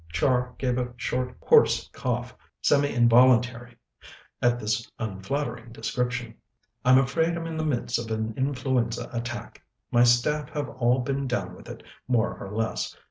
Char 0.11 0.55
gave 0.57 0.79
a 0.79 0.93
short, 0.97 1.35
hoarse 1.43 1.87
cough, 1.93 2.35
semi 2.59 2.91
involuntary, 2.91 3.77
at 4.41 4.59
this 4.59 4.89
unflattering 4.97 5.71
description. 5.71 6.33
"I'm 6.83 6.97
afraid 6.97 7.37
I'm 7.37 7.45
in 7.45 7.55
the 7.55 7.63
midst 7.63 7.99
of 7.99 8.09
an 8.09 8.33
influenza 8.35 9.07
attack. 9.13 9.61
My 9.91 10.03
staff 10.03 10.49
have 10.55 10.69
all 10.69 11.01
been 11.01 11.27
down 11.27 11.55
with 11.55 11.69
it, 11.69 11.83
more 12.07 12.35
or 12.39 12.49
less. 12.49 12.97